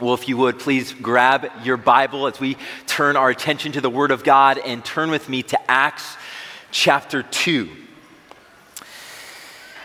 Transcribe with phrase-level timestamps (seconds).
[0.00, 2.56] Well, if you would, please grab your Bible as we
[2.86, 6.16] turn our attention to the Word of God and turn with me to Acts
[6.70, 7.68] chapter 2.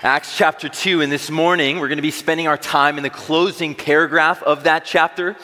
[0.03, 3.09] Acts chapter 2, and this morning we're going to be spending our time in the
[3.09, 5.35] closing paragraph of that chapter,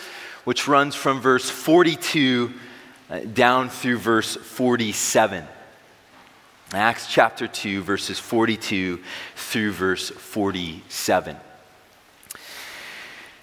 [0.43, 2.53] which runs from verse 42
[3.09, 5.45] uh, down through verse 47.
[6.73, 9.01] Acts chapter 2, verses 42
[9.35, 11.37] through verse 47.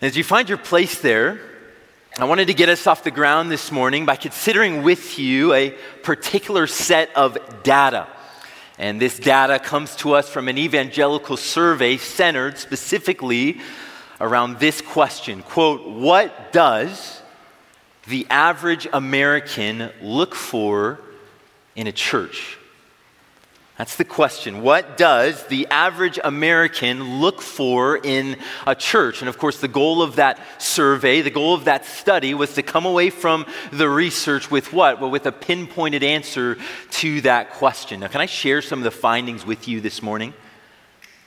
[0.03, 1.41] As you find your place there,
[2.19, 5.71] I wanted to get us off the ground this morning by considering with you a
[6.03, 8.07] particular set of data.
[8.79, 13.59] And this data comes to us from an evangelical survey centered specifically
[14.21, 17.23] around this question quote, What does
[18.07, 21.01] the average American look for
[21.75, 22.59] in a church?
[23.79, 24.63] That's the question.
[24.63, 29.21] What does the average American look for in a church?
[29.21, 32.63] And of course, the goal of that survey, the goal of that study was to
[32.63, 34.99] come away from the research with what?
[34.99, 36.57] Well, with a pinpointed answer
[36.93, 38.01] to that question.
[38.01, 40.33] Now, can I share some of the findings with you this morning?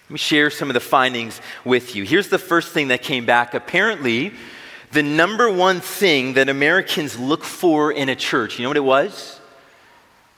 [0.05, 2.03] Let me share some of the findings with you.
[2.03, 3.53] Here's the first thing that came back.
[3.53, 4.33] Apparently,
[4.91, 8.79] the number one thing that Americans look for in a church, you know what it
[8.79, 9.38] was?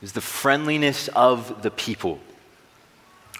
[0.02, 2.18] Is the friendliness of the people.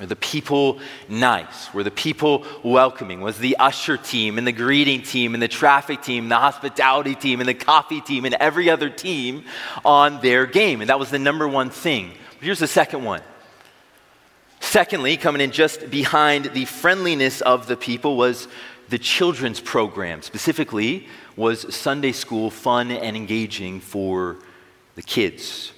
[0.00, 1.72] Are the people nice?
[1.74, 3.20] Were the people welcoming?
[3.20, 7.40] Was the usher team and the greeting team and the traffic team, the hospitality team
[7.40, 9.44] and the coffee team and every other team
[9.84, 10.80] on their game?
[10.80, 12.12] And that was the number one thing.
[12.38, 13.20] But here's the second one.
[14.60, 18.48] Secondly, coming in just behind the friendliness of the people was
[18.88, 20.22] the children's program.
[20.22, 24.38] Specifically, was Sunday school fun and engaging for
[24.94, 25.72] the kids?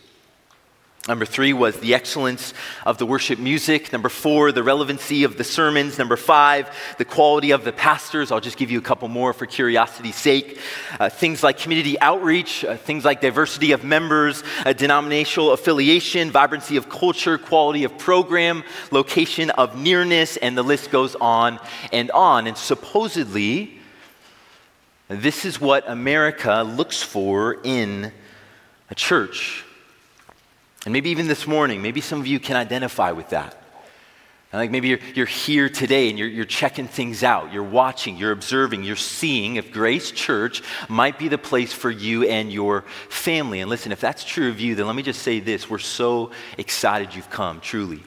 [1.07, 2.55] Number three was the excellence
[2.87, 3.93] of the worship music.
[3.93, 5.99] Number four, the relevancy of the sermons.
[5.99, 8.33] Number five, the quality of the pastors.
[8.33, 10.59] I'll just give you a couple more for curiosity's sake.
[10.99, 16.79] Uh, things like community outreach, uh, things like diversity of members, uh, denominational affiliation, vibrancy
[16.79, 21.61] of culture, quality of program, location of nearness, and the list goes on
[21.93, 22.47] and on.
[22.47, 23.79] And supposedly,
[25.09, 28.11] this is what America looks for in
[28.89, 29.65] a church.
[30.85, 33.61] And maybe even this morning, maybe some of you can identify with that.
[34.53, 37.53] And like maybe you're, you're here today and you're, you're checking things out.
[37.53, 42.23] You're watching, you're observing, you're seeing if Grace Church might be the place for you
[42.23, 43.61] and your family.
[43.61, 46.31] And listen, if that's true of you, then let me just say this we're so
[46.57, 48.01] excited you've come, truly.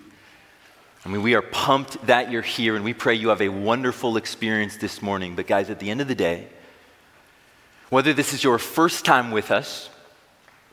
[1.03, 4.15] I mean, we are pumped that you're here and we pray you have a wonderful
[4.15, 5.35] experience this morning.
[5.35, 6.47] But, guys, at the end of the day,
[7.89, 9.89] whether this is your first time with us,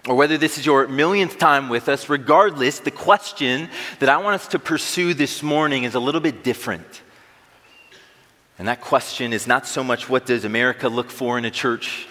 [0.07, 3.71] or whether this is your millionth time with us, regardless, the question
[4.01, 7.03] that I want us to pursue this morning is a little bit different.
[8.59, 12.07] And that question is not so much what does America look for in a church,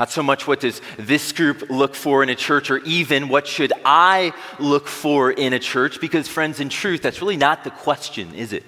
[0.00, 3.46] not so much what does this group look for in a church, or even what
[3.46, 7.70] should I look for in a church, because, friends, in truth, that's really not the
[7.70, 8.64] question, is it?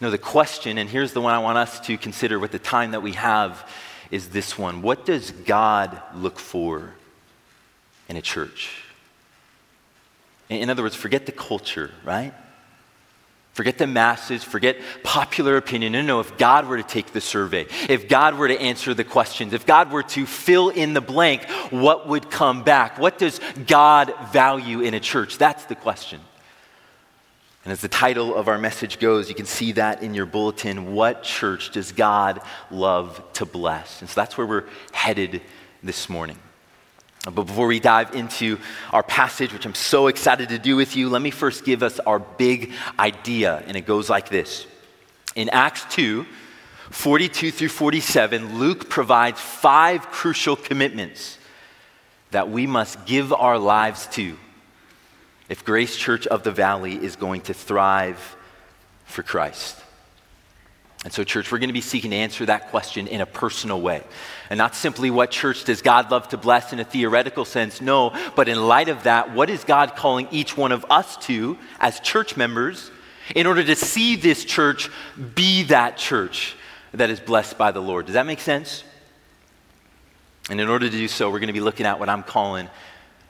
[0.00, 2.92] No, the question, and here's the one I want us to consider with the time
[2.92, 3.68] that we have
[4.10, 6.94] is this one What does God look for
[8.08, 8.70] in a church?
[10.48, 12.34] In other words, forget the culture, right?
[13.52, 15.92] Forget the masses, forget popular opinion.
[15.92, 19.04] No, no, if God were to take the survey, if God were to answer the
[19.04, 22.98] questions, if God were to fill in the blank, what would come back?
[22.98, 25.36] What does God value in a church?
[25.36, 26.20] That's the question.
[27.70, 30.92] And as the title of our message goes, you can see that in your bulletin.
[30.92, 34.00] What church does God love to bless?
[34.00, 35.40] And so that's where we're headed
[35.80, 36.36] this morning.
[37.22, 38.58] But before we dive into
[38.92, 42.00] our passage, which I'm so excited to do with you, let me first give us
[42.00, 43.62] our big idea.
[43.68, 44.66] And it goes like this
[45.36, 46.26] In Acts 2,
[46.90, 51.38] 42 through 47, Luke provides five crucial commitments
[52.32, 54.36] that we must give our lives to
[55.50, 58.36] if Grace Church of the Valley is going to thrive
[59.04, 59.76] for Christ.
[61.02, 63.80] And so, church, we're going to be seeking to answer that question in a personal
[63.80, 64.04] way.
[64.48, 68.14] And not simply what church does God love to bless in a theoretical sense, no,
[68.36, 71.98] but in light of that, what is God calling each one of us to as
[71.98, 72.92] church members
[73.34, 74.88] in order to see this church
[75.34, 76.54] be that church
[76.92, 78.06] that is blessed by the Lord?
[78.06, 78.84] Does that make sense?
[80.48, 82.68] And in order to do so, we're going to be looking at what I'm calling,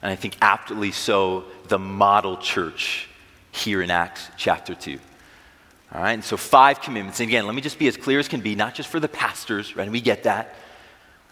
[0.03, 3.09] and I think aptly so, the model church
[3.53, 4.99] here in Acts chapter 2.
[5.93, 7.21] All right, and so five commitments.
[7.21, 9.09] And again, let me just be as clear as can be, not just for the
[9.09, 9.85] pastors, right?
[9.85, 10.55] And we get that.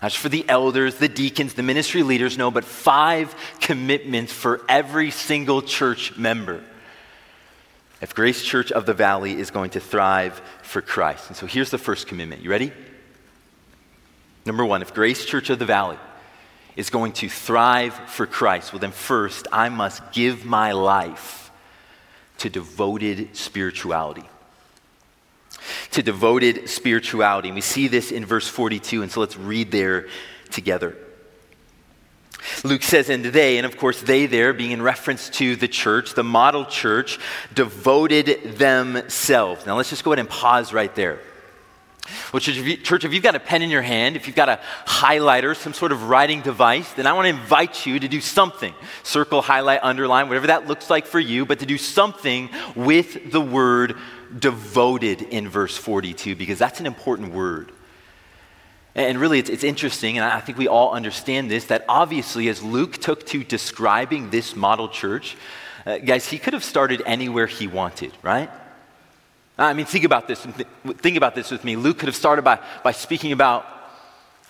[0.03, 4.61] Not just for the elders, the deacons, the ministry leaders, no, but five commitments for
[4.69, 6.63] every single church member.
[8.01, 11.29] If Grace Church of the Valley is going to thrive for Christ.
[11.29, 12.43] And so here's the first commitment.
[12.43, 12.73] You ready?
[14.47, 15.99] Number one, if Grace Church of the Valley
[16.79, 21.51] is going to thrive for Christ, well, then first, I must give my life
[22.39, 24.23] to devoted spirituality.
[25.91, 27.49] To devoted spirituality.
[27.49, 30.07] And we see this in verse 42, and so let's read there
[30.51, 30.97] together.
[32.63, 36.15] Luke says, and they, and of course they there, being in reference to the church,
[36.15, 37.19] the model church,
[37.53, 39.67] devoted themselves.
[39.67, 41.19] Now let's just go ahead and pause right there.
[42.33, 44.37] Well, church if, you, church, if you've got a pen in your hand, if you've
[44.37, 48.09] got a highlighter, some sort of writing device, then I want to invite you to
[48.09, 48.75] do something.
[49.03, 53.41] Circle, highlight, underline, whatever that looks like for you, but to do something with the
[53.41, 53.97] word
[54.39, 57.73] devoted in verse 42, because that's an important word.
[58.95, 62.63] And really, it's, it's, interesting, and I think we all understand this, that obviously, as
[62.63, 65.37] Luke took to describing this model church,
[65.87, 68.51] uh, guys, he could have started anywhere he wanted, right?
[69.59, 70.47] Ah, I mean, think about this.
[70.99, 71.77] Think about this with me.
[71.77, 73.67] Luke could have started by, by speaking about,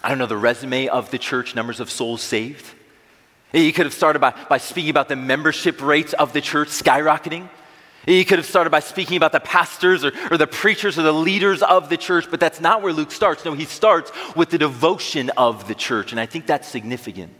[0.03, 2.75] I don't know, the resume of the church, numbers of souls saved.
[3.53, 7.49] He could have started by, by speaking about the membership rates of the church skyrocketing.
[8.05, 11.13] He could have started by speaking about the pastors or, or the preachers or the
[11.13, 13.45] leaders of the church, but that's not where Luke starts.
[13.45, 17.33] No, he starts with the devotion of the church, and I think that's significant.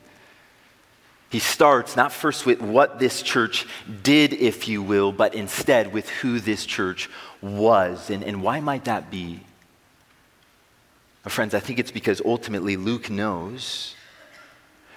[1.31, 3.67] He starts not first with what this church
[4.03, 7.11] did, if you will, but instead with who this church
[7.43, 8.09] was.
[8.09, 9.41] And, and why might that be?
[11.25, 13.95] Well, friends, I think it's because ultimately Luke knows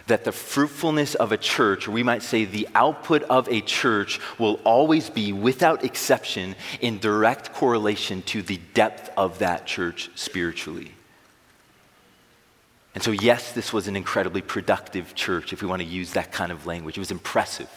[0.07, 4.19] that the fruitfulness of a church, or we might say the output of a church,
[4.39, 10.92] will always be, without exception, in direct correlation to the depth of that church spiritually.
[12.93, 16.31] And so, yes, this was an incredibly productive church, if we want to use that
[16.31, 16.97] kind of language.
[16.97, 17.69] It was impressive.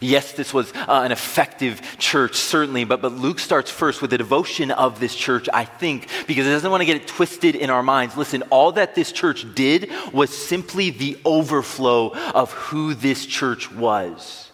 [0.00, 4.18] Yes, this was uh, an effective church, certainly, but, but Luke starts first with the
[4.18, 7.70] devotion of this church, I think, because it doesn't want to get it twisted in
[7.70, 8.16] our minds.
[8.16, 14.49] Listen, all that this church did was simply the overflow of who this church was.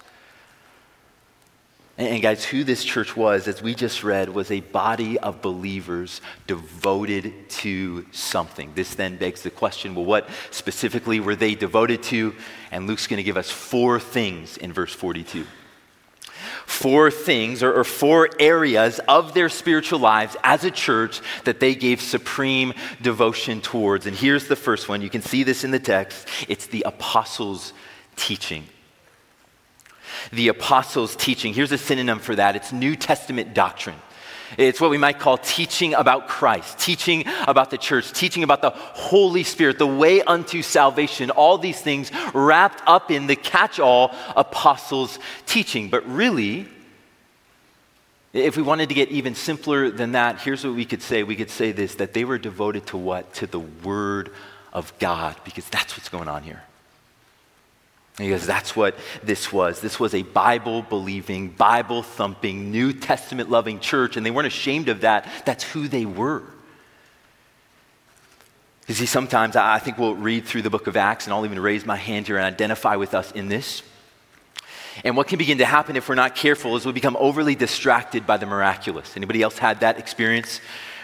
[1.98, 6.20] And, guys, who this church was, as we just read, was a body of believers
[6.46, 8.72] devoted to something.
[8.74, 12.34] This then begs the question well, what specifically were they devoted to?
[12.70, 15.46] And Luke's going to give us four things in verse 42.
[16.66, 21.74] Four things or, or four areas of their spiritual lives as a church that they
[21.74, 24.04] gave supreme devotion towards.
[24.04, 25.00] And here's the first one.
[25.00, 27.72] You can see this in the text it's the apostles'
[28.16, 28.66] teaching
[30.32, 31.54] the apostles' teaching.
[31.54, 33.96] Here's a synonym for that it's New Testament doctrine.
[34.56, 38.70] It's what we might call teaching about Christ, teaching about the church, teaching about the
[38.70, 44.14] Holy Spirit, the way unto salvation, all these things wrapped up in the catch all
[44.36, 45.90] apostles' teaching.
[45.90, 46.68] But really,
[48.32, 51.22] if we wanted to get even simpler than that, here's what we could say.
[51.22, 53.34] We could say this that they were devoted to what?
[53.34, 54.32] To the Word
[54.72, 56.62] of God, because that's what's going on here.
[58.18, 59.80] Because that's what this was.
[59.80, 64.88] This was a Bible believing, Bible thumping, New Testament loving church, and they weren't ashamed
[64.88, 65.28] of that.
[65.44, 66.42] That's who they were.
[68.88, 71.60] You see, sometimes I think we'll read through the book of Acts, and I'll even
[71.60, 73.82] raise my hand here and identify with us in this.
[75.04, 78.26] And what can begin to happen if we're not careful is we become overly distracted
[78.26, 79.14] by the miraculous.
[79.16, 80.60] Anybody else had that experience?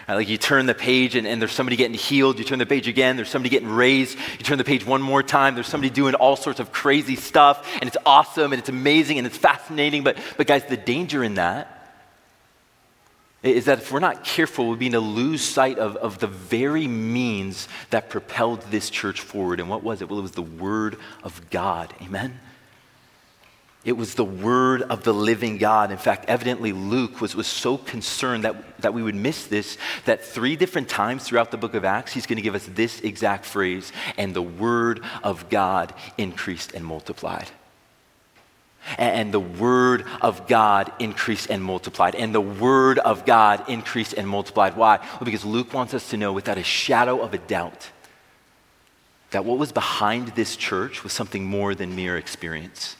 [0.07, 2.37] Uh, like you turn the page and, and there's somebody getting healed.
[2.37, 4.17] You turn the page again, there's somebody getting raised.
[4.17, 7.67] You turn the page one more time, there's somebody doing all sorts of crazy stuff.
[7.75, 10.03] And it's awesome and it's amazing and it's fascinating.
[10.03, 11.79] But, but guys, the danger in that
[13.43, 16.87] is that if we're not careful, we'll begin to lose sight of, of the very
[16.87, 19.59] means that propelled this church forward.
[19.59, 20.09] And what was it?
[20.09, 21.93] Well, it was the Word of God.
[22.01, 22.39] Amen?
[23.85, 25.91] It was the word of the living God.
[25.91, 30.23] In fact, evidently, Luke was, was so concerned that, that we would miss this that
[30.23, 33.43] three different times throughout the book of Acts, he's going to give us this exact
[33.43, 37.49] phrase and the word of God increased and multiplied.
[38.97, 42.15] And the word of God increased and multiplied.
[42.15, 44.77] And the word of God increased and multiplied.
[44.77, 44.97] Why?
[44.97, 47.89] Well, because Luke wants us to know without a shadow of a doubt
[49.31, 52.95] that what was behind this church was something more than mere experience.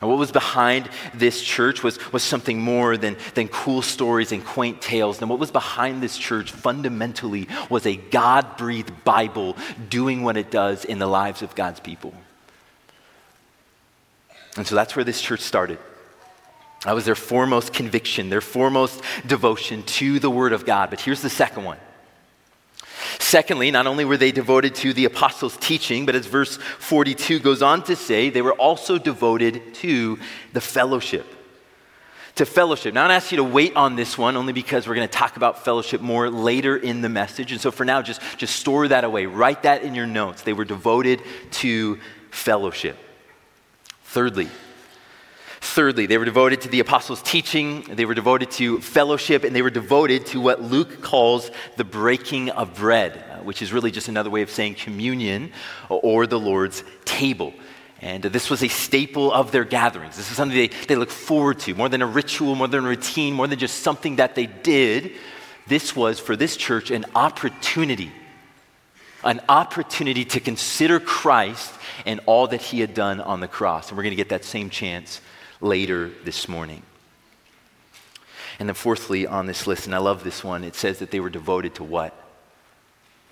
[0.00, 4.44] And what was behind this church was, was something more than, than cool stories and
[4.44, 5.20] quaint tales.
[5.20, 9.56] And what was behind this church fundamentally was a God breathed Bible
[9.88, 12.14] doing what it does in the lives of God's people.
[14.56, 15.78] And so that's where this church started.
[16.84, 20.90] That was their foremost conviction, their foremost devotion to the Word of God.
[20.90, 21.78] But here's the second one
[23.28, 27.60] Secondly, not only were they devoted to the apostles' teaching, but as verse 42 goes
[27.60, 30.18] on to say, they were also devoted to
[30.54, 31.26] the fellowship.
[32.36, 32.94] to fellowship.
[32.94, 35.36] Now, I ask you to wait on this one only because we're going to talk
[35.36, 37.52] about fellowship more later in the message.
[37.52, 39.26] And so for now, just, just store that away.
[39.26, 40.40] Write that in your notes.
[40.40, 41.20] They were devoted
[41.50, 41.98] to
[42.30, 42.96] fellowship.
[44.04, 44.48] Thirdly,
[45.60, 49.62] Thirdly, they were devoted to the apostles' teaching, they were devoted to fellowship, and they
[49.62, 54.08] were devoted to what Luke calls the breaking of bread, uh, which is really just
[54.08, 55.52] another way of saying communion
[55.88, 57.52] or the Lord's table.
[58.00, 60.16] And this was a staple of their gatherings.
[60.16, 62.88] This is something they, they look forward to, more than a ritual, more than a
[62.88, 65.12] routine, more than just something that they did.
[65.66, 68.12] This was, for this church, an opportunity,
[69.24, 71.74] an opportunity to consider Christ
[72.06, 73.88] and all that he had done on the cross.
[73.88, 75.20] And we're going to get that same chance
[75.60, 76.82] later this morning.
[78.58, 81.20] And then, fourthly, on this list, and I love this one, it says that they
[81.20, 82.14] were devoted to what?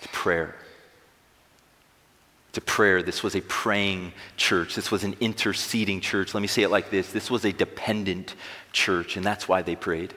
[0.02, 0.54] To prayer
[2.56, 3.02] to prayer.
[3.02, 4.74] This was a praying church.
[4.74, 6.32] This was an interceding church.
[6.32, 8.34] Let me say it like this this was a dependent
[8.72, 10.14] church, and that's why they prayed.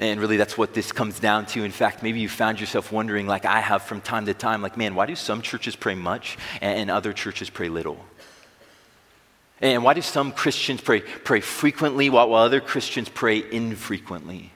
[0.00, 1.62] And really, that's what this comes down to.
[1.62, 4.78] In fact, maybe you found yourself wondering, like I have from time to time, like,
[4.78, 8.02] man, why do some churches pray much and other churches pray little?
[9.60, 14.52] And why do some Christians pray, pray frequently while, while other Christians pray infrequently?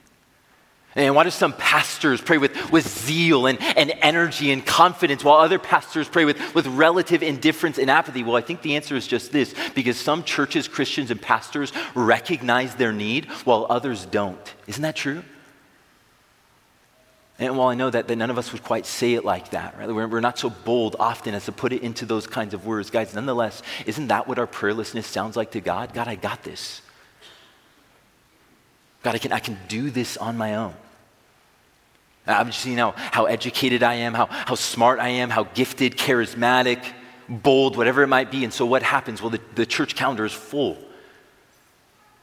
[0.96, 5.40] And why do some pastors pray with, with zeal and, and energy and confidence while
[5.40, 8.22] other pastors pray with, with relative indifference and apathy?
[8.22, 12.76] Well, I think the answer is just this because some churches, Christians, and pastors recognize
[12.76, 14.54] their need while others don't.
[14.68, 15.24] Isn't that true?
[17.38, 19.76] And while I know that, that none of us would quite say it like that,
[19.76, 19.88] right?
[19.88, 22.90] We're, we're not so bold often as to put it into those kinds of words.
[22.90, 25.92] Guys, nonetheless, isn't that what our prayerlessness sounds like to God?
[25.92, 26.80] God, I got this.
[29.02, 30.74] God, I can, I can do this on my own.
[32.26, 35.96] I'm just seeing how, how educated I am, how, how smart I am, how gifted,
[35.96, 36.82] charismatic,
[37.28, 38.44] bold, whatever it might be.
[38.44, 39.20] And so what happens?
[39.20, 40.78] Well, the, the church calendar is full.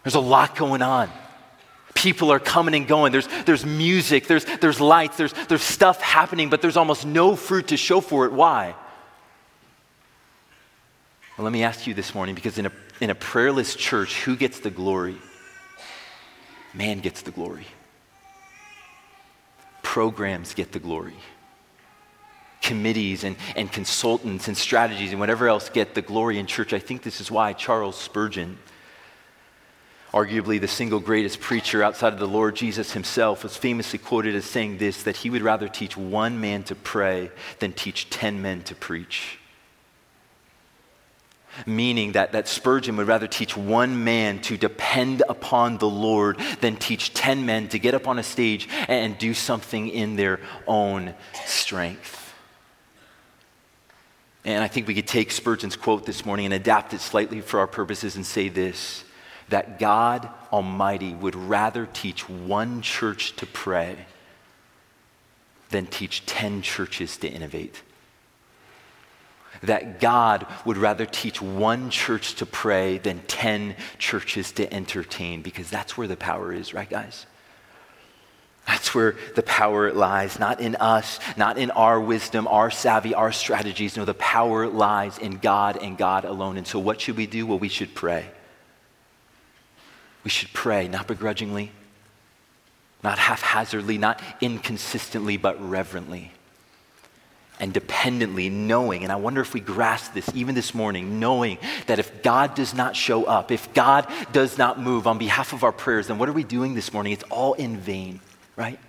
[0.04, 1.10] There's a lot going on.
[1.94, 3.12] People are coming and going.
[3.12, 7.68] There's, there's music, there's, there's lights, there's, there's stuff happening, but there's almost no fruit
[7.70, 8.32] to show for it.
[8.32, 8.76] Why?
[11.38, 14.36] Well, let me ask you this morning because in a, in a prayerless church, who
[14.36, 15.18] gets the glory?
[16.74, 17.66] Man gets the glory
[19.92, 21.18] programs get the glory.
[22.62, 26.72] Committees and, and consultants and strategies and whatever else get the glory in church.
[26.72, 28.58] I think this is why Charles Spurgeon,
[30.12, 34.46] arguably the single greatest preacher outside of the Lord Jesus himself, was famously quoted as
[34.46, 38.64] saying this that he would rather teach one man to pray than teach 10 men
[38.64, 39.40] to preach
[41.66, 46.76] meaning that, that Spurgeon would rather teach one man to depend upon the Lord than
[46.76, 51.14] teach 10 men to get up on a stage and do something in their own
[51.46, 52.34] strength.
[54.44, 57.60] And I think we could take Spurgeon's quote this morning and adapt it slightly for
[57.60, 59.04] our purposes and say this
[59.52, 64.06] that God Almighty would rather teach one church to pray
[65.70, 67.82] than teach 10 churches to innovate
[69.64, 75.70] that God would rather teach one church to pray than 10 churches to entertain because
[75.70, 77.26] that's where the power is, right, guys?
[78.68, 83.32] That's where the power lies, not in us, not in our wisdom, our savvy, our
[83.32, 83.98] strategies.
[83.98, 86.58] No, the power lies in God and God alone.
[86.58, 87.46] And so, what should we do?
[87.48, 88.30] Well, we should pray.
[90.24, 91.72] We should pray, not begrudgingly,
[93.04, 96.32] not haphazardly, not inconsistently, but reverently
[97.62, 102.00] and dependently knowing, and I wonder if we grasp this even this morning, knowing that
[102.00, 105.72] if God does not show up, if God does not move on behalf of our
[105.72, 107.14] prayers, then what are we doing this morning?
[107.14, 108.20] It's all in vain,
[108.56, 108.80] right?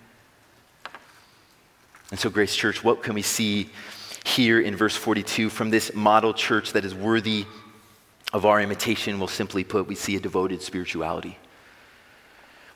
[2.10, 3.68] And so, Grace Church, what can we see
[4.24, 7.44] here in verse 42 from this model church that is worthy
[8.32, 9.18] of our imitation?
[9.18, 11.38] Well, simply put, we see a devoted spirituality.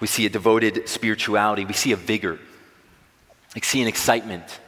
[0.01, 1.65] We see a devoted spirituality.
[1.65, 2.39] We see a vigor.
[3.55, 4.61] We see an excitement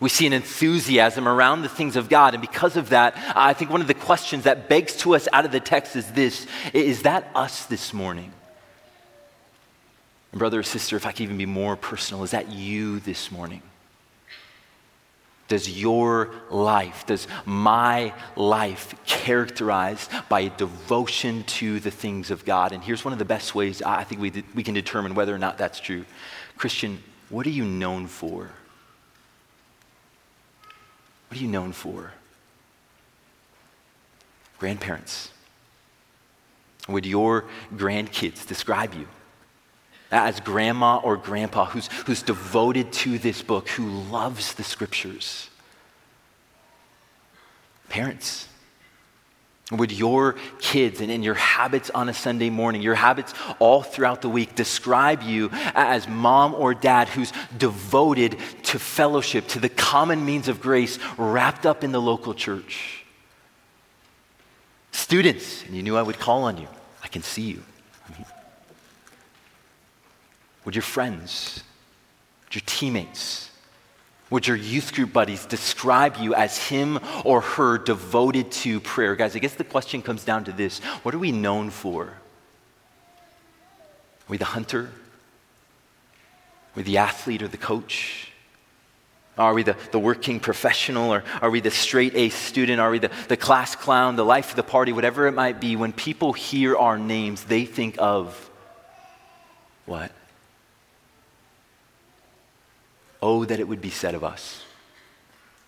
[0.00, 2.32] we see an enthusiasm around the things of God.
[2.32, 5.44] And because of that, I think one of the questions that begs to us out
[5.44, 8.32] of the text is this Is that us this morning?
[10.32, 13.30] And brother or sister, if I can even be more personal, is that you this
[13.30, 13.62] morning?
[15.50, 22.70] Does your life, does my life characterized by a devotion to the things of God?
[22.70, 25.38] And here's one of the best ways I think we, we can determine whether or
[25.38, 26.04] not that's true.
[26.56, 28.48] Christian, what are you known for?
[31.26, 32.12] What are you known for?
[34.60, 35.32] Grandparents.
[36.88, 39.08] Would your grandkids describe you
[40.10, 45.48] as grandma or grandpa who's, who's devoted to this book, who loves the scriptures?
[47.88, 48.48] Parents.
[49.72, 54.20] Would your kids and, and your habits on a Sunday morning, your habits all throughout
[54.20, 60.24] the week, describe you as mom or dad who's devoted to fellowship, to the common
[60.24, 63.04] means of grace wrapped up in the local church?
[64.90, 66.66] Students, and you knew I would call on you,
[67.04, 67.62] I can see you.
[70.64, 71.62] Would your friends,
[72.44, 73.50] would your teammates,
[74.30, 79.16] would your youth group buddies describe you as him or her devoted to prayer?
[79.16, 82.04] Guys, I guess the question comes down to this what are we known for?
[82.04, 82.14] Are
[84.28, 84.82] we the hunter?
[84.82, 88.28] Are we the athlete or the coach?
[89.36, 92.80] Are we the, the working professional or are we the straight A student?
[92.80, 95.74] Are we the, the class clown, the life of the party, whatever it might be?
[95.74, 98.48] When people hear our names, they think of
[99.86, 100.12] what?
[103.22, 104.64] Oh, that it would be said of us.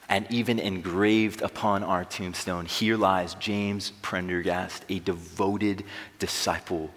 [0.08, 5.84] And even engraved upon our tombstone, here lies James Prendergast, a devoted
[6.18, 6.90] disciple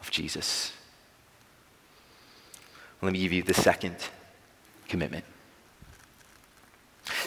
[0.00, 0.72] of Jesus.
[3.00, 3.96] Let me give you the second
[4.88, 5.24] commitment.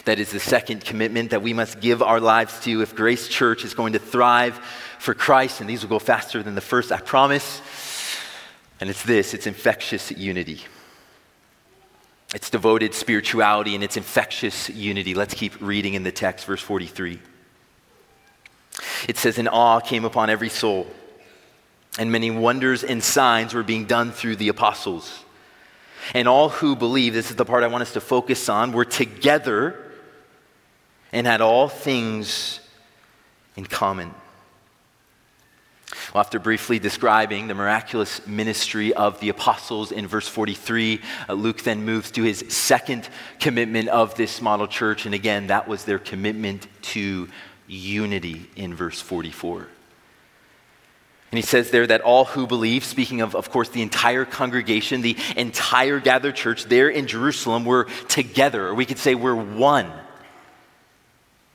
[0.06, 3.64] That is the second commitment that we must give our lives to if Grace Church
[3.64, 4.58] is going to thrive
[4.98, 5.60] for Christ.
[5.60, 7.60] And these will go faster than the first, I promise.
[8.80, 10.62] And it's this it's infectious unity.
[12.34, 15.14] It's devoted spirituality and it's infectious unity.
[15.14, 17.20] Let's keep reading in the text, verse 43.
[19.08, 20.92] It says, "In awe came upon every soul,
[21.98, 25.20] and many wonders and signs were being done through the apostles.
[26.14, 28.84] And all who believe, this is the part I want us to focus on, were
[28.84, 29.82] together
[31.12, 32.60] and had all things
[33.56, 34.14] in common.
[36.12, 41.62] Well, after briefly describing the miraculous ministry of the apostles in verse 43, uh, Luke
[41.62, 45.06] then moves to his second commitment of this model church.
[45.06, 47.28] And again, that was their commitment to
[47.68, 49.68] unity in verse 44.
[51.32, 55.02] And he says there that all who believe, speaking of, of course, the entire congregation,
[55.02, 59.92] the entire gathered church there in Jerusalem, were together, or we could say we're one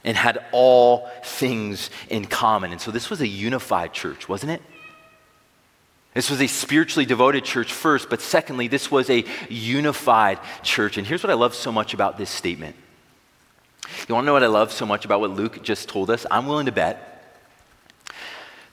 [0.04, 2.72] and had all things in common.
[2.72, 4.62] And so this was a unified church, wasn't it?
[6.14, 10.98] This was a spiritually devoted church first, but secondly, this was a unified church.
[10.98, 12.76] And here's what I love so much about this statement.
[14.08, 16.26] You want to know what I love so much about what Luke just told us?
[16.30, 17.08] I'm willing to bet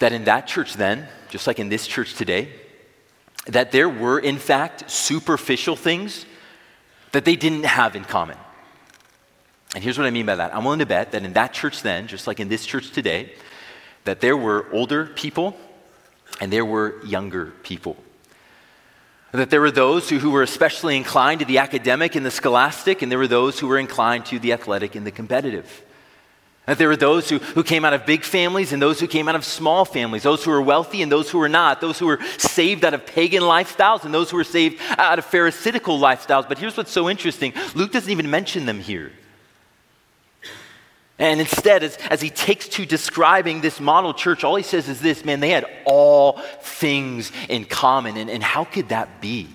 [0.01, 2.49] that in that church then, just like in this church today,
[3.47, 6.27] that there were, in fact, superficial things
[7.13, 8.37] that they didn't have in common.
[9.75, 10.55] And here's what I mean by that.
[10.55, 13.33] I'm willing to bet that in that church then, just like in this church today,
[14.05, 15.57] that there were older people
[16.41, 17.97] and there were younger people.
[19.33, 23.03] That there were those who, who were especially inclined to the academic and the scholastic,
[23.03, 25.83] and there were those who were inclined to the athletic and the competitive.
[26.65, 29.29] That there were those who, who came out of big families and those who came
[29.29, 32.07] out of small families, those who were wealthy and those who were not, those who
[32.07, 36.49] were saved out of pagan lifestyles and those who were saved out of Pharisaical lifestyles.
[36.49, 39.13] But here's what's so interesting Luke doesn't even mention them here.
[41.19, 45.01] And instead, as, as he takes to describing this model church, all he says is
[45.01, 48.17] this man, they had all things in common.
[48.17, 49.49] And, and how could that be?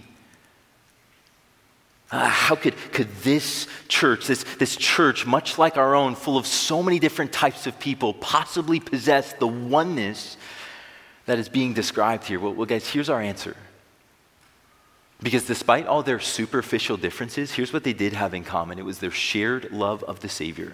[2.12, 6.46] Uh, how could, could this church, this, this church, much like our own, full of
[6.46, 10.38] so many different types of people, possibly possess the oneness
[11.26, 12.40] that is being described here?
[12.40, 13.56] Well, well guys, here's our answer.
[15.24, 19.00] Because despite all their superficial differences, here's what they did have in common it was
[19.00, 20.74] their shared love of the Savior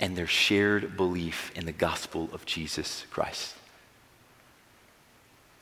[0.00, 3.54] and their shared belief in the gospel of Jesus Christ.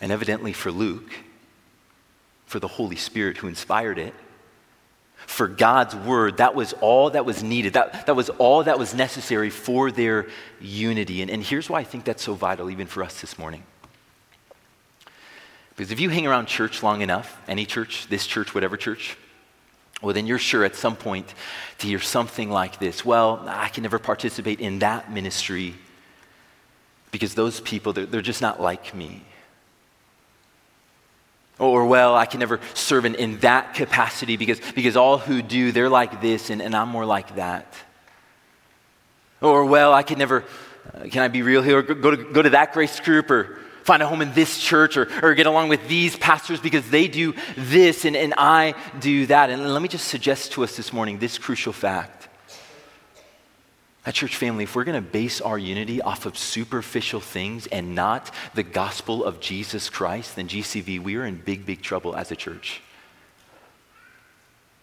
[0.01, 1.11] And evidently for Luke,
[2.47, 4.14] for the Holy Spirit who inspired it,
[5.27, 7.75] for God's word, that was all that was needed.
[7.75, 10.27] That, that was all that was necessary for their
[10.61, 11.23] unity.
[11.23, 13.62] And, and here's why I think that's so vital, even for us this morning.
[15.77, 19.16] Because if you hang around church long enough, any church, this church, whatever church,
[20.03, 21.33] well, then you're sure at some point
[21.79, 25.75] to hear something like this Well, I can never participate in that ministry
[27.12, 29.23] because those people, they're, they're just not like me.
[31.59, 35.71] Or, well, I can never serve in, in that capacity because, because all who do,
[35.71, 37.73] they're like this and, and I'm more like that.
[39.41, 40.45] Or, well, I can never,
[40.95, 41.83] uh, can I be real here?
[41.83, 45.09] Go to, go to that grace group or find a home in this church or,
[45.23, 49.51] or get along with these pastors because they do this and, and I do that.
[49.51, 52.29] And let me just suggest to us this morning this crucial fact.
[54.05, 57.95] That church family, if we're going to base our unity off of superficial things and
[57.95, 62.33] not the gospel of Jesus Christ, then GCV, we are in big, big trouble as
[62.33, 62.83] a church.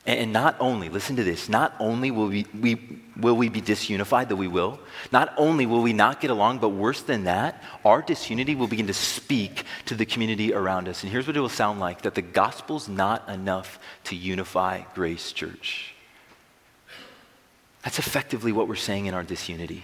[0.10, 4.28] And not only, listen to this, not only will we, we, will we be disunified,
[4.28, 4.80] though we will,
[5.12, 8.88] not only will we not get along, but worse than that, our disunity will begin
[8.88, 11.04] to speak to the community around us.
[11.04, 15.32] And here's what it will sound like that the gospel's not enough to unify Grace
[15.32, 15.94] Church.
[17.84, 19.84] That's effectively what we're saying in our disunity.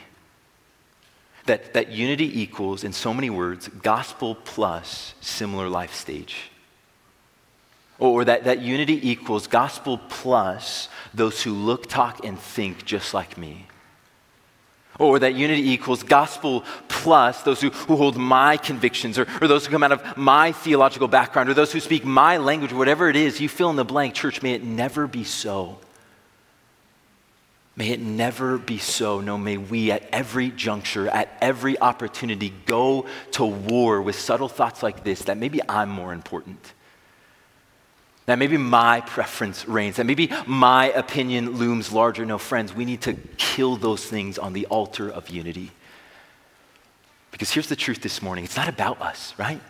[1.45, 6.49] That, that unity equals, in so many words, gospel plus similar life stage.
[7.97, 13.37] Or that, that unity equals gospel plus those who look, talk, and think just like
[13.37, 13.67] me.
[14.99, 19.65] Or that unity equals gospel plus those who, who hold my convictions, or, or those
[19.65, 23.15] who come out of my theological background, or those who speak my language, whatever it
[23.15, 24.13] is, you fill in the blank.
[24.13, 25.79] Church, may it never be so.
[27.77, 29.19] May it never be so.
[29.19, 34.81] No, may we at every juncture, at every opportunity, go to war with subtle thoughts
[34.81, 36.73] like this that maybe I'm more important
[38.25, 42.25] that maybe my preference reigns, that maybe my opinion looms larger.
[42.25, 45.71] No, friends, we need to kill those things on the altar of unity.
[47.31, 49.61] Because here's the truth this morning it's not about us, right?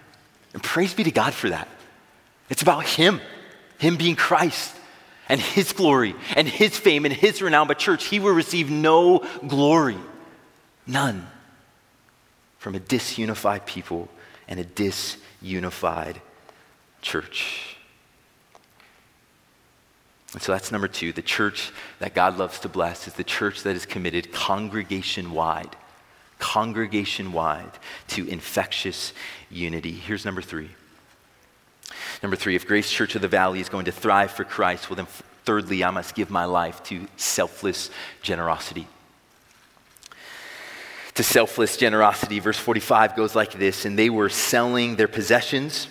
[0.53, 1.67] And praise be to God for that.
[2.49, 3.19] It's about Him,
[3.77, 4.73] Him being Christ,
[5.27, 7.67] and His glory, and His fame, and His renown.
[7.67, 9.97] But, church, He will receive no glory,
[10.87, 11.27] none,
[12.57, 14.07] from a disunified people
[14.47, 16.17] and a disunified
[17.01, 17.74] church.
[20.35, 21.13] And so that's number two.
[21.13, 25.77] The church that God loves to bless is the church that is committed congregation wide,
[26.39, 27.71] congregation wide
[28.09, 29.13] to infectious
[29.49, 29.93] unity.
[29.93, 30.71] Here's number three.
[32.21, 34.97] Number three, if Grace Church of the Valley is going to thrive for Christ, well,
[34.97, 35.05] then
[35.45, 37.89] thirdly, I must give my life to selfless
[38.21, 38.87] generosity.
[41.13, 45.87] To selfless generosity, verse 45 goes like this And they were selling their possessions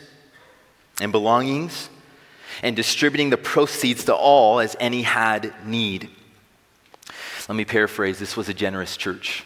[1.01, 1.89] and belongings
[2.63, 6.11] and distributing the proceeds to all as any had need.
[7.49, 9.45] Let me paraphrase this was a generous church.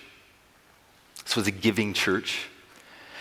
[1.24, 2.48] This was a giving church.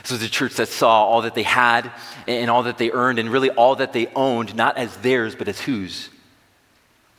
[0.02, 1.91] This was a church that saw all that they had
[2.28, 5.47] and all that they earned, and really all that they owned, not as theirs, but
[5.47, 6.10] as whose?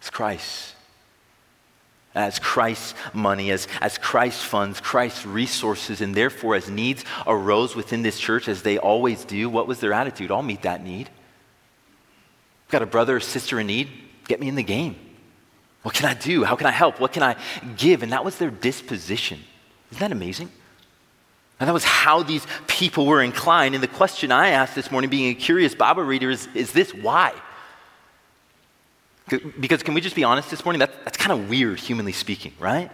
[0.01, 0.75] As Christ's.
[2.15, 8.03] As Christ's money, as, as Christ's funds, Christ's resources, and therefore as needs arose within
[8.03, 10.31] this church, as they always do, what was their attitude?
[10.31, 11.11] I'll meet that need.
[12.69, 13.89] Got a brother or sister in need?
[14.27, 14.97] Get me in the game.
[15.83, 16.45] What can I do?
[16.45, 17.01] How can I help?
[17.01, 17.37] What can I
[17.77, 18.03] give?
[18.03, 19.41] And that was their disposition.
[19.91, 20.51] Isn't that amazing?
[21.61, 23.75] And that was how these people were inclined.
[23.75, 26.93] And the question I asked this morning, being a curious Bible reader, is, is this
[26.93, 27.33] why?
[29.61, 30.81] Because can we just be honest this morning?
[30.81, 32.91] That, that's kind of weird, humanly speaking, right?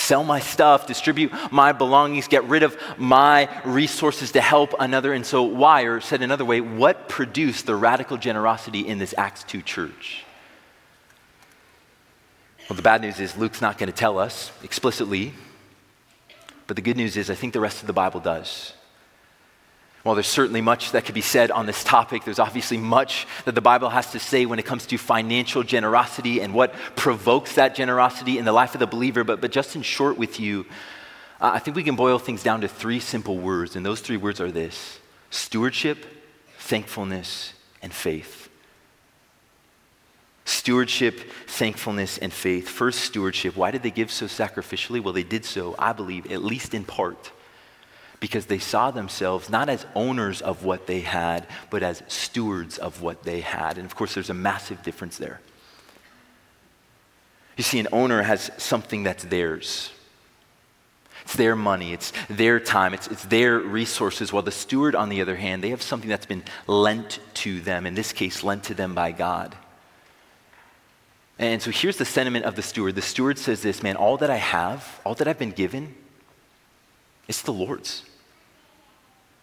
[0.00, 5.12] Sell my stuff, distribute my belongings, get rid of my resources to help another.
[5.12, 9.44] And so, why, or said another way, what produced the radical generosity in this Acts
[9.44, 10.24] 2 church?
[12.68, 15.34] Well, the bad news is Luke's not going to tell us explicitly,
[16.66, 18.74] but the good news is I think the rest of the Bible does.
[20.02, 23.54] While there's certainly much that could be said on this topic, there's obviously much that
[23.54, 27.74] the Bible has to say when it comes to financial generosity and what provokes that
[27.74, 29.24] generosity in the life of the believer.
[29.24, 30.64] But, but just in short, with you,
[31.38, 34.16] uh, I think we can boil things down to three simple words, and those three
[34.16, 36.06] words are this stewardship,
[36.58, 38.48] thankfulness, and faith.
[40.46, 42.68] Stewardship, thankfulness, and faith.
[42.68, 43.54] First, stewardship.
[43.54, 45.02] Why did they give so sacrificially?
[45.02, 47.30] Well, they did so, I believe, at least in part
[48.20, 53.00] because they saw themselves not as owners of what they had, but as stewards of
[53.00, 53.78] what they had.
[53.78, 55.40] And of course, there's a massive difference there.
[57.56, 59.90] You see, an owner has something that's theirs.
[61.24, 64.32] It's their money, it's their time, it's, it's their resources.
[64.32, 67.86] While the steward, on the other hand, they have something that's been lent to them,
[67.86, 69.54] in this case, lent to them by God.
[71.38, 72.96] And so here's the sentiment of the steward.
[72.96, 75.94] The steward says this man, all that I have, all that I've been given,
[77.28, 78.02] it's the Lord's.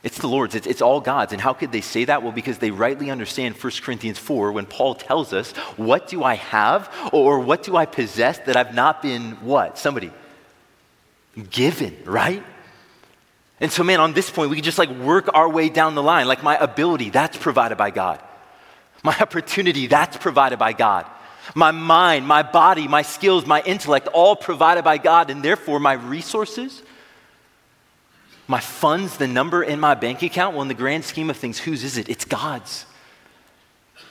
[0.04, 1.34] It's the Lord's, it's, it's, all God's.
[1.34, 2.22] And how could they say that?
[2.22, 6.36] Well, because they rightly understand 1 Corinthians 4 when Paul tells us, What do I
[6.36, 9.78] have or what do I possess that I've not been what?
[9.78, 10.12] Somebody
[11.50, 12.44] given, right?
[13.60, 16.04] And so, man, on this point, we can just like work our way down the
[16.04, 16.28] line.
[16.28, 18.22] Like my ability, that's provided by God.
[19.04, 21.06] My opportunity, that's provided by God.
[21.56, 25.30] My mind, my body, my skills, my intellect, all provided by God.
[25.30, 26.84] And therefore, my resources,
[28.48, 31.60] my funds, the number in my bank account, well, in the grand scheme of things,
[31.60, 32.08] whose is it?
[32.10, 32.86] It's God's.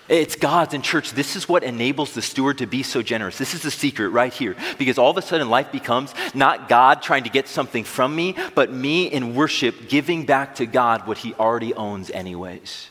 [0.09, 0.75] It's God's.
[0.75, 3.39] And, church, this is what enables the steward to be so generous.
[3.39, 4.55] This is the secret right here.
[4.79, 8.37] Because all of a sudden, life becomes not God trying to get something from me,
[8.55, 12.91] but me in worship giving back to God what he already owns, anyways.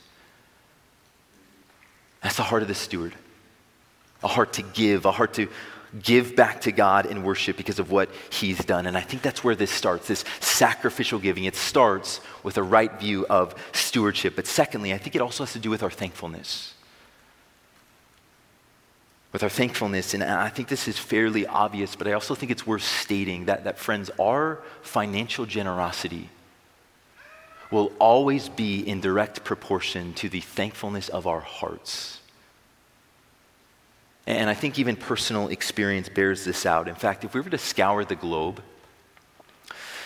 [2.21, 3.13] That's the heart of the steward.
[4.23, 5.47] a heart to give, a heart to
[6.01, 8.85] give back to God in worship because of what He's done.
[8.85, 11.45] And I think that's where this starts this sacrificial giving.
[11.45, 14.35] It starts with a right view of stewardship.
[14.35, 16.73] But secondly, I think it also has to do with our thankfulness.
[19.31, 22.65] With our thankfulness, and I think this is fairly obvious, but I also think it's
[22.65, 26.29] worth stating that, that friends, our financial generosity
[27.71, 32.21] will always be in direct proportion to the thankfulness of our hearts.
[34.27, 36.87] And I think even personal experience bears this out.
[36.87, 38.61] In fact, if we were to scour the globe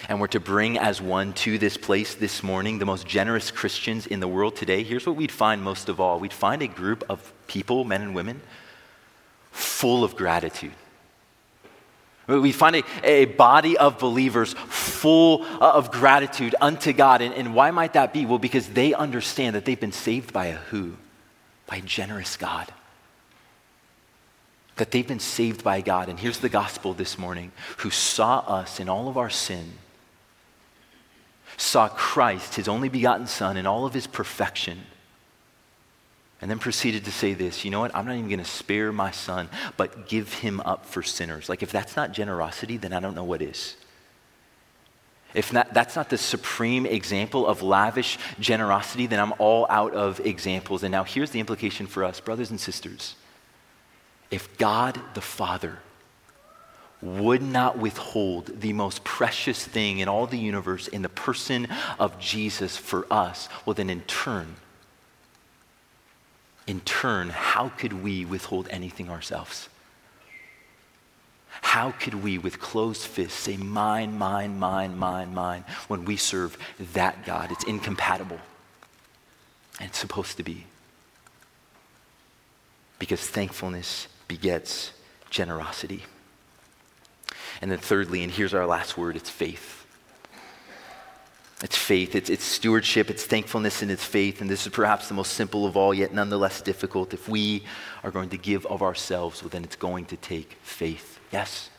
[0.09, 4.07] and were to bring as one to this place this morning the most generous Christians
[4.07, 7.03] in the world today, here's what we'd find most of all we'd find a group
[7.09, 8.41] of people, men and women,
[9.51, 10.73] full of gratitude.
[12.27, 17.21] We find a, a body of believers full uh, of gratitude unto God.
[17.21, 18.27] And, and why might that be?
[18.27, 20.97] Well, because they understand that they've been saved by a who?
[21.65, 22.71] By a generous God
[24.79, 26.07] that they've been saved by God.
[26.09, 29.73] And here's the gospel this morning who saw us in all of our sin,
[31.57, 34.79] saw Christ, his only begotten Son, in all of his perfection,
[36.41, 37.93] and then proceeded to say this you know what?
[37.93, 41.49] I'm not even going to spare my son, but give him up for sinners.
[41.49, 43.75] Like, if that's not generosity, then I don't know what is.
[45.33, 50.21] If not, that's not the supreme example of lavish generosity, then I'm all out of
[50.21, 50.83] examples.
[50.83, 53.15] And now here's the implication for us, brothers and sisters.
[54.31, 55.79] If God the Father
[57.01, 62.19] would not withhold the most precious thing in all the universe in the person of
[62.19, 64.55] Jesus for us, well, then in turn,
[66.67, 69.69] in turn, how could we withhold anything ourselves?
[71.61, 76.57] How could we, with closed fists, say, Mine, mine, mine, mine, mine, when we serve
[76.93, 77.51] that God?
[77.51, 78.39] It's incompatible.
[79.79, 80.65] And it's supposed to be.
[82.97, 84.91] Because thankfulness begets
[85.29, 86.05] generosity.
[87.61, 89.75] And then, thirdly, and here's our last word it's faith.
[91.61, 94.39] It's faith, it's, it's stewardship, it's thankfulness, and it's faith.
[94.39, 97.13] And this is perhaps the most simple of all, yet nonetheless difficult.
[97.13, 97.65] If we
[98.01, 101.19] are going to give of ourselves, well, then it's going to take faith.
[101.33, 101.69] Yes?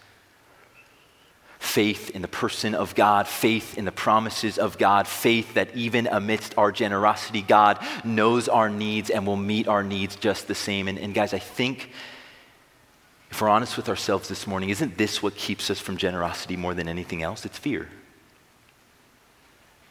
[1.58, 6.06] Faith in the person of God, faith in the promises of God, faith that even
[6.08, 10.88] amidst our generosity, God knows our needs and will meet our needs just the same.
[10.88, 11.90] And, and guys, I think
[13.30, 16.74] if we're honest with ourselves this morning, isn't this what keeps us from generosity more
[16.74, 17.44] than anything else?
[17.44, 17.88] It's fear.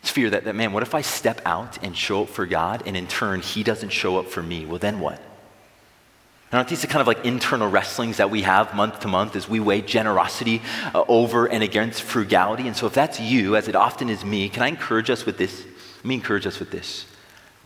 [0.01, 2.83] It's fear that, that, man, what if I step out and show up for God
[2.85, 4.65] and in turn he doesn't show up for me?
[4.65, 5.21] Well, then what?
[6.51, 9.35] And aren't these the kind of like internal wrestlings that we have month to month
[9.35, 10.61] as we weigh generosity
[10.95, 12.67] uh, over and against frugality?
[12.67, 15.37] And so, if that's you, as it often is me, can I encourage us with
[15.37, 15.63] this?
[15.97, 17.05] Let me encourage us with this.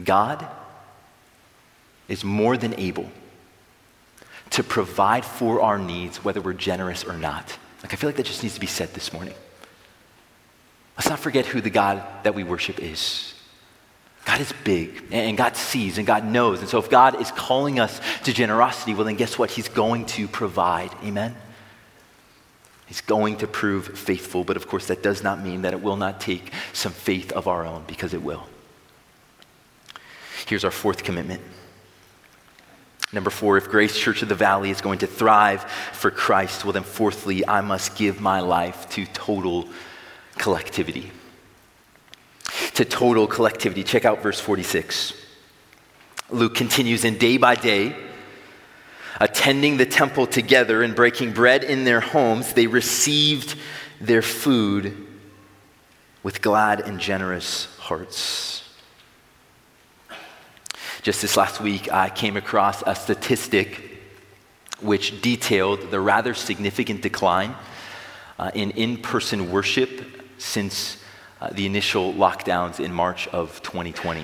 [0.03, 0.45] God
[2.09, 3.09] is more than able
[4.53, 7.57] to provide for our needs, whether we're generous or not.
[7.81, 9.33] Like, I feel like that just needs to be said this morning.
[10.95, 13.33] Let's not forget who the God that we worship is.
[14.25, 16.59] God is big, and God sees, and God knows.
[16.59, 19.49] And so, if God is calling us to generosity, well, then guess what?
[19.49, 20.91] He's going to provide.
[21.03, 21.35] Amen?
[22.85, 25.97] He's going to prove faithful, but of course, that does not mean that it will
[25.97, 28.47] not take some faith of our own, because it will.
[30.45, 31.41] Here's our fourth commitment
[33.13, 36.73] Number four, if Grace Church of the Valley is going to thrive for Christ, well,
[36.73, 39.69] then fourthly, I must give my life to total
[40.39, 41.11] collectivity.
[42.73, 43.83] To total collectivity.
[43.83, 45.13] Check out verse 46.
[46.31, 47.95] Luke continues, and day by day,
[49.21, 53.55] attending the temple together and breaking bread in their homes, they received
[54.01, 55.07] their food
[56.23, 58.62] with glad and generous hearts.
[61.03, 63.99] Just this last week, I came across a statistic
[64.79, 67.55] which detailed the rather significant decline
[68.39, 69.89] uh, in in person worship
[70.37, 71.03] since
[71.41, 74.23] uh, the initial lockdowns in March of 2020.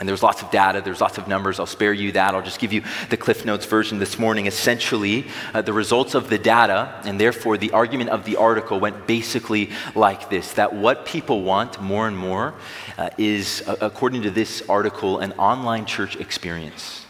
[0.00, 1.60] And there's lots of data, there's lots of numbers.
[1.60, 2.34] I'll spare you that.
[2.34, 4.46] I'll just give you the Cliff Notes version this morning.
[4.46, 9.06] Essentially, uh, the results of the data, and therefore the argument of the article, went
[9.06, 12.54] basically like this that what people want more and more
[12.98, 17.03] uh, is, uh, according to this article, an online church experience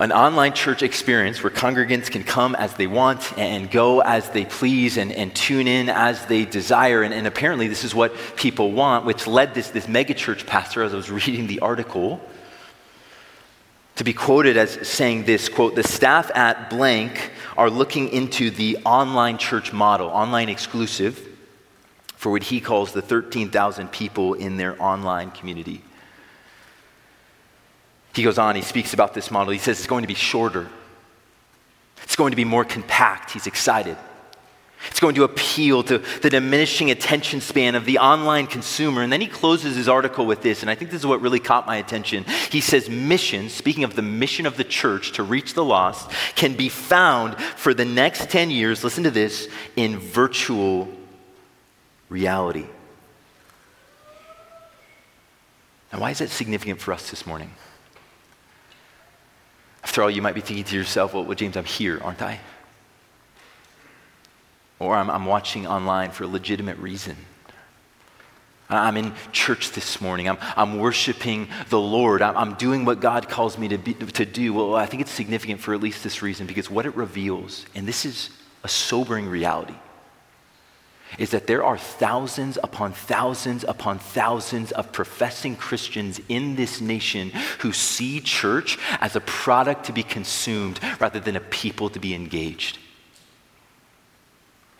[0.00, 4.46] an online church experience where congregants can come as they want and go as they
[4.46, 7.02] please and, and tune in as they desire.
[7.02, 10.94] And, and apparently, this is what people want, which led this, this megachurch pastor, as
[10.94, 12.18] I was reading the article,
[13.96, 18.78] to be quoted as saying this quote, the staff at blank are looking into the
[18.86, 21.28] online church model, online exclusive,
[22.16, 25.82] for what he calls the 13,000 people in their online community.
[28.14, 29.52] He goes on, he speaks about this model.
[29.52, 30.68] He says it's going to be shorter,
[32.02, 33.30] it's going to be more compact.
[33.30, 33.96] He's excited.
[34.88, 39.02] It's going to appeal to the diminishing attention span of the online consumer.
[39.02, 41.38] And then he closes his article with this, and I think this is what really
[41.38, 42.24] caught my attention.
[42.50, 46.54] He says, Mission, speaking of the mission of the church to reach the lost, can
[46.54, 50.88] be found for the next 10 years, listen to this, in virtual
[52.08, 52.66] reality.
[55.92, 57.50] Now, why is that significant for us this morning?
[59.82, 62.40] After all, you might be thinking to yourself, well, well James, I'm here, aren't I?
[64.78, 67.16] Or I'm, I'm watching online for a legitimate reason.
[68.68, 70.28] I'm in church this morning.
[70.28, 72.22] I'm, I'm worshiping the Lord.
[72.22, 74.54] I'm, I'm doing what God calls me to, be, to do.
[74.54, 77.86] Well, I think it's significant for at least this reason because what it reveals, and
[77.86, 78.30] this is
[78.62, 79.74] a sobering reality,
[81.18, 87.30] is that there are thousands upon thousands upon thousands of professing Christians in this nation
[87.60, 92.14] who see church as a product to be consumed rather than a people to be
[92.14, 92.78] engaged.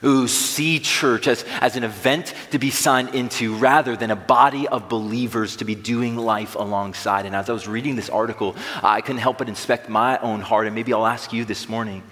[0.01, 4.67] Who see church as, as an event to be signed into rather than a body
[4.67, 7.27] of believers to be doing life alongside.
[7.27, 10.67] And as I was reading this article, I couldn't help but inspect my own heart,
[10.67, 12.03] and maybe I'll ask you this morning.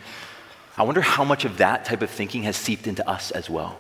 [0.77, 3.79] I wonder how much of that type of thinking has seeped into us as well.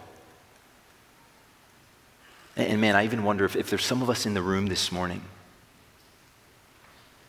[2.58, 4.90] And man, I even wonder if, if there's some of us in the room this
[4.90, 5.22] morning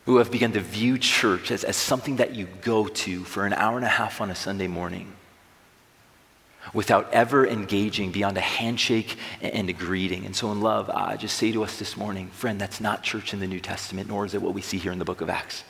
[0.06, 3.54] who have begun to view church as, as something that you go to for an
[3.54, 5.14] hour and a half on a Sunday morning
[6.74, 10.26] without ever engaging beyond a handshake and a greeting.
[10.26, 13.32] And so, in love, I just say to us this morning, friend, that's not church
[13.32, 15.30] in the New Testament, nor is it what we see here in the book of
[15.30, 15.64] Acts.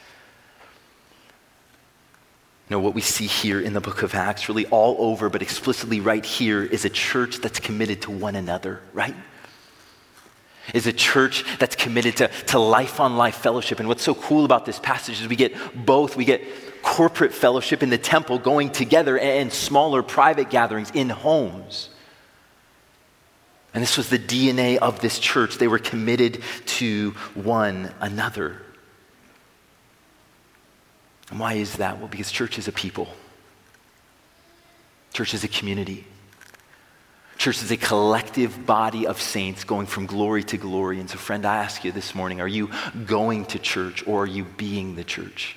[2.69, 5.99] No, what we see here in the book of Acts, really all over, but explicitly
[5.99, 9.15] right here, is a church that's committed to one another, right?
[10.73, 13.79] Is a church that's committed to, to life on life fellowship.
[13.79, 15.55] And what's so cool about this passage is we get
[15.85, 16.15] both.
[16.15, 16.43] We get
[16.81, 21.89] corporate fellowship in the temple going together and smaller private gatherings in homes.
[23.73, 25.57] And this was the DNA of this church.
[25.57, 28.61] They were committed to one another.
[31.29, 31.99] And why is that?
[31.99, 33.07] Well, because church is a people,
[35.13, 36.05] church is a community.
[37.39, 40.99] Church is a collective body of saints going from glory to glory.
[40.99, 42.69] And so, friend, I ask you this morning are you
[43.05, 45.55] going to church or are you being the church?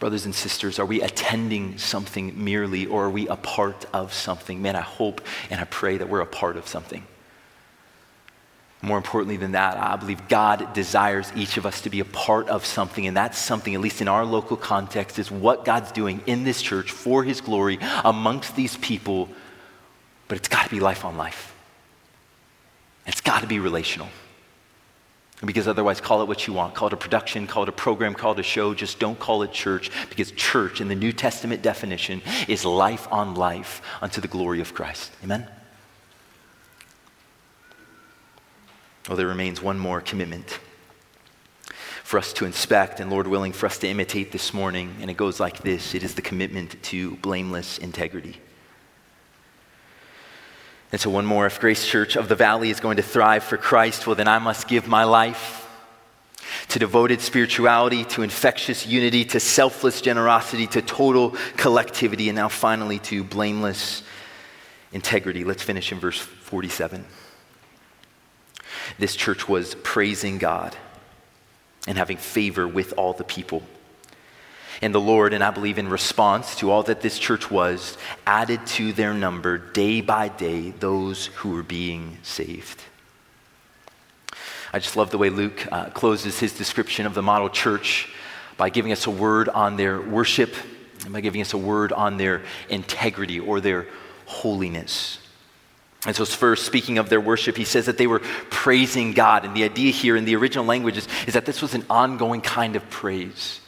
[0.00, 4.60] Brothers and sisters, are we attending something merely or are we a part of something?
[4.60, 7.06] Man, I hope and I pray that we're a part of something.
[8.82, 12.48] More importantly than that, I believe God desires each of us to be a part
[12.48, 16.20] of something, and that's something, at least in our local context, is what God's doing
[16.26, 19.28] in this church for His glory amongst these people
[20.28, 21.54] but it's got to be life on life.
[23.06, 24.08] It's got to be relational.
[25.44, 26.74] Because otherwise, call it what you want.
[26.74, 28.74] Call it a production, call it a program, call it a show.
[28.74, 33.34] Just don't call it church because church, in the New Testament definition, is life on
[33.34, 35.12] life unto the glory of Christ.
[35.22, 35.48] Amen?
[39.08, 40.58] Well, there remains one more commitment
[42.02, 44.96] for us to inspect and, Lord willing, for us to imitate this morning.
[45.00, 48.38] And it goes like this it is the commitment to blameless integrity.
[50.90, 53.56] And so, one more if Grace Church of the Valley is going to thrive for
[53.56, 55.66] Christ, well, then I must give my life
[56.68, 62.98] to devoted spirituality, to infectious unity, to selfless generosity, to total collectivity, and now finally
[63.00, 64.02] to blameless
[64.92, 65.44] integrity.
[65.44, 67.04] Let's finish in verse 47.
[68.98, 70.76] This church was praising God
[71.86, 73.62] and having favor with all the people.
[74.80, 78.64] And the Lord, and I believe in response to all that this church was, added
[78.68, 82.82] to their number day by day those who were being saved.
[84.72, 88.08] I just love the way Luke uh, closes his description of the model church
[88.56, 90.54] by giving us a word on their worship
[91.04, 93.86] and by giving us a word on their integrity or their
[94.26, 95.18] holiness.
[96.06, 99.44] And so, first, speaking of their worship, he says that they were praising God.
[99.44, 102.40] And the idea here in the original language is, is that this was an ongoing
[102.40, 103.60] kind of praise.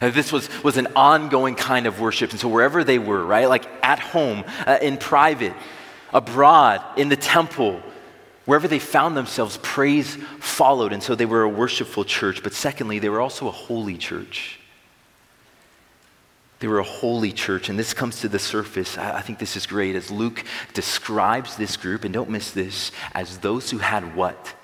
[0.00, 2.30] This was, was an ongoing kind of worship.
[2.30, 5.52] And so, wherever they were, right, like at home, uh, in private,
[6.12, 7.82] abroad, in the temple,
[8.46, 10.94] wherever they found themselves, praise followed.
[10.94, 12.42] And so, they were a worshipful church.
[12.42, 14.58] But secondly, they were also a holy church.
[16.60, 18.98] They were a holy church, and this comes to the surface.
[18.98, 20.44] I think this is great as Luke
[20.74, 24.54] describes this group, and don't miss this, as those who had what?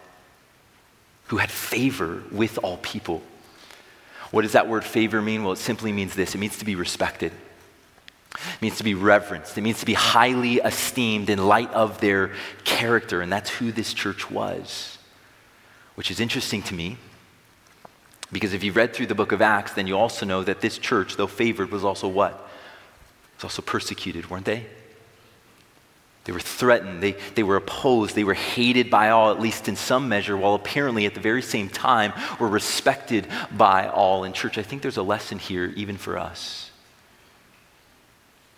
[1.29, 3.23] Who had favor with all people.
[4.37, 5.45] What does that word favor mean?
[5.45, 7.33] Well, it simply means this it means to be respected,
[8.35, 12.33] it means to be reverenced, it means to be highly esteemed in light of their
[12.63, 13.23] character.
[13.23, 14.99] And that's who this church was,
[15.95, 16.99] which is interesting to me
[18.33, 20.79] Because if you've read through the book of Acts, then you also know that this
[20.79, 22.33] church, though favored, was also what?
[22.33, 24.67] It was also persecuted, weren't they?
[26.27, 29.77] They were threatened, they, they were opposed, they were hated by all, at least in
[29.77, 34.25] some measure, while apparently at the very same time were respected by all.
[34.25, 36.73] In church, I think there's a lesson here even for us.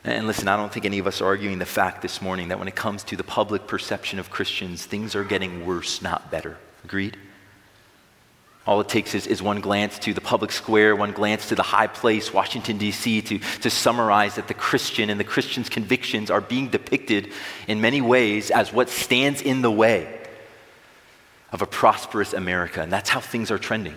[0.02, 2.58] And listen, I don't think any of us are arguing the fact this morning that
[2.58, 6.56] when it comes to the public perception of Christians, things are getting worse, not better.
[6.84, 7.18] Agreed?
[8.68, 11.62] All it takes is, is one glance to the public square, one glance to the
[11.62, 16.42] high place, Washington, D.C., to, to summarize that the Christian and the Christian's convictions are
[16.42, 17.32] being depicted
[17.66, 20.20] in many ways as what stands in the way
[21.50, 22.82] of a prosperous America.
[22.82, 23.94] And that's how things are trending.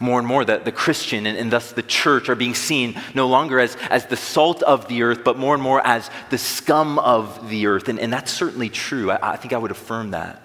[0.00, 3.28] More and more, the, the Christian and, and thus the church are being seen no
[3.28, 6.98] longer as, as the salt of the earth, but more and more as the scum
[6.98, 7.88] of the earth.
[7.88, 9.12] And, and that's certainly true.
[9.12, 10.43] I, I think I would affirm that.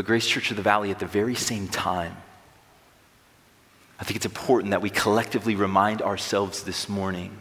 [0.00, 2.16] But Grace Church of the Valley, at the very same time,
[3.98, 7.36] I think it's important that we collectively remind ourselves this morning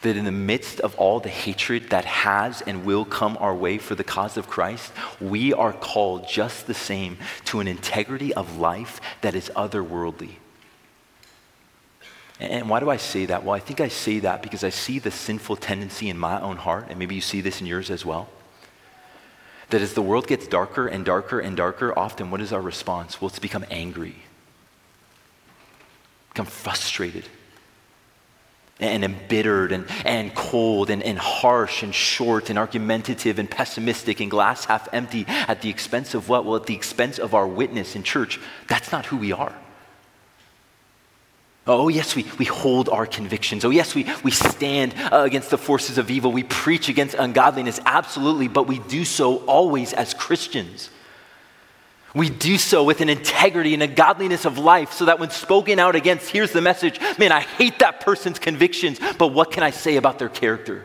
[0.00, 3.78] that in the midst of all the hatred that has and will come our way
[3.78, 8.58] for the cause of Christ, we are called just the same to an integrity of
[8.58, 10.30] life that is otherworldly.
[12.40, 13.44] And why do I say that?
[13.44, 16.56] Well, I think I say that because I see the sinful tendency in my own
[16.56, 18.28] heart, and maybe you see this in yours as well
[19.72, 23.20] that as the world gets darker and darker and darker, often what is our response?
[23.20, 24.14] Well, it's become angry,
[26.28, 27.24] become frustrated,
[28.78, 34.30] and embittered, and, and cold, and, and harsh, and short, and argumentative, and pessimistic, and
[34.30, 36.44] glass half empty at the expense of what?
[36.44, 38.38] Well, at the expense of our witness in church.
[38.68, 39.54] That's not who we are.
[41.64, 43.64] Oh, yes, we, we hold our convictions.
[43.64, 46.32] Oh, yes, we, we stand uh, against the forces of evil.
[46.32, 50.90] We preach against ungodliness, absolutely, but we do so always as Christians.
[52.14, 55.78] We do so with an integrity and a godliness of life so that when spoken
[55.78, 59.70] out against, here's the message man, I hate that person's convictions, but what can I
[59.70, 60.84] say about their character?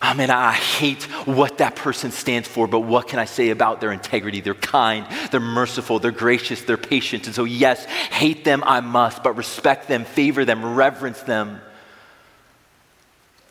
[0.00, 3.50] Oh, I mean, I hate what that person stands for, but what can I say
[3.50, 4.40] about their integrity?
[4.40, 7.26] They're kind, they're merciful, they're gracious, they're patient.
[7.26, 11.60] And so, yes, hate them I must, but respect them, favor them, reverence them.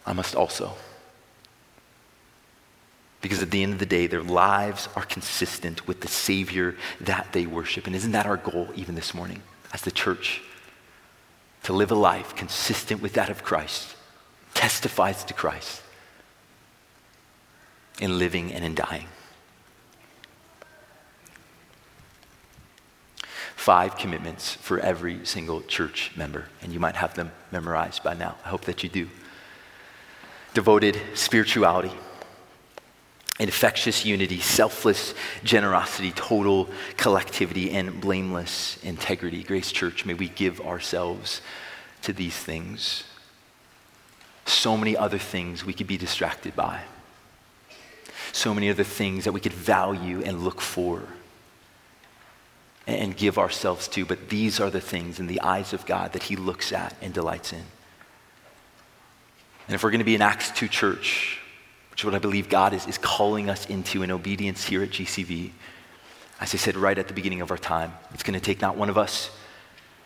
[0.06, 0.74] I must also.
[3.20, 7.34] Because at the end of the day, their lives are consistent with the Savior that
[7.34, 7.88] they worship.
[7.88, 9.42] And isn't that our goal even this morning
[9.74, 10.42] as the church?
[11.64, 13.98] To live a life consistent with that of Christ,
[14.54, 15.82] testifies to Christ
[18.00, 19.08] in living and in dying.
[23.56, 28.36] Five commitments for every single church member, and you might have them memorized by now.
[28.46, 29.10] I hope that you do.
[30.54, 31.92] Devoted spirituality,
[33.40, 39.44] infectious unity, selfless generosity, total collectivity, and blameless integrity.
[39.44, 41.42] Grace Church, may we give ourselves
[42.04, 43.04] to these things.
[44.46, 46.84] So many other things we could be distracted by
[48.32, 51.04] so many other things that we could value and look for
[52.88, 54.06] and give ourselves to.
[54.06, 57.14] But these are the things in the eyes of God that He looks at and
[57.14, 57.64] delights in.
[59.68, 61.40] And if we're going to be an Acts 2 church,
[61.92, 64.92] which is what I believe God is, is calling us into in obedience here at
[64.92, 65.52] GCV,
[66.40, 68.78] as I said right at the beginning of our time, it's going to take not
[68.78, 69.32] one of us,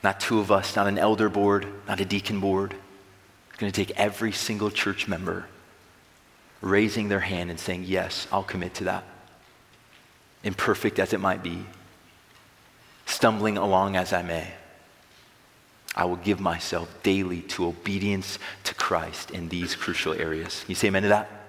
[0.03, 2.73] not two of us, not an elder board, not a deacon board.
[3.49, 5.45] It's going to take every single church member
[6.61, 9.03] raising their hand and saying, Yes, I'll commit to that.
[10.43, 11.65] Imperfect as it might be,
[13.05, 14.53] stumbling along as I may,
[15.95, 20.63] I will give myself daily to obedience to Christ in these crucial areas.
[20.67, 21.40] You say amen to that?